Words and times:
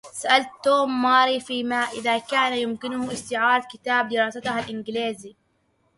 سألت 0.13 0.47
توم 0.63 1.01
ماري 1.01 1.39
في 1.39 1.63
ما 1.63 1.75
إذا 1.81 2.17
كان 2.17 2.57
يمكنه 2.57 3.13
استعارة 3.13 3.67
كتاب 3.73 4.09
دراستها 4.09 4.59
الانجليزي. 4.59 5.35